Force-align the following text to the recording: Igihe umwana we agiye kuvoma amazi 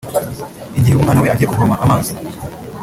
Igihe 0.77 0.95
umwana 0.97 1.19
we 1.23 1.29
agiye 1.33 1.47
kuvoma 1.49 1.75
amazi 1.83 2.13